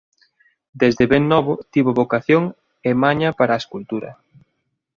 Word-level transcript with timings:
Desde 0.81 1.03
ben 1.11 1.23
novo 1.33 1.53
tivo 1.73 1.91
vocación 2.01 2.43
e 2.89 2.91
maña 3.03 3.29
para 3.39 3.51
a 3.53 3.61
escultura. 3.63 4.11